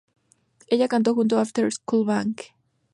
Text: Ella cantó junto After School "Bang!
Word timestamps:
Ella 0.71 0.87
cantó 0.87 1.13
junto 1.13 1.37
After 1.37 1.69
School 1.71 2.05
"Bang! 2.07 2.33